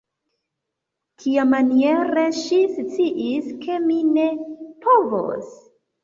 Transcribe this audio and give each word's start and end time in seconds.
Kiamaniere 1.23 2.23
ŝi 2.37 2.61
sciis, 2.77 3.51
ke 3.65 3.75
mi 3.83 3.99
ne 4.15 4.25
povos? 4.87 5.53